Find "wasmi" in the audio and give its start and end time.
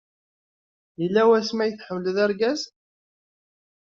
1.29-1.61